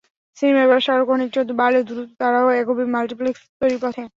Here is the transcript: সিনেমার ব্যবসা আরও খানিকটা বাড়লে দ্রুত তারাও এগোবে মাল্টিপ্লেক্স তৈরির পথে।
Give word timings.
সিনেমার 0.37 0.69
ব্যবসা 0.71 0.91
আরও 0.95 1.05
খানিকটা 1.09 1.53
বাড়লে 1.61 1.79
দ্রুত 1.87 2.09
তারাও 2.19 2.47
এগোবে 2.61 2.83
মাল্টিপ্লেক্স 2.93 3.41
তৈরির 3.59 3.81
পথে। 3.83 4.01